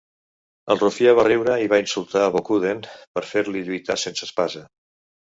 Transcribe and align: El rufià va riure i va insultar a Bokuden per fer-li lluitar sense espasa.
El 0.75 0.79
rufià 0.83 1.11
va 1.17 1.25
riure 1.27 1.57
i 1.63 1.67
va 1.73 1.77
insultar 1.83 2.23
a 2.27 2.31
Bokuden 2.35 2.81
per 3.17 3.23
fer-li 3.33 3.61
lluitar 3.67 3.99
sense 4.05 4.27
espasa. 4.29 4.65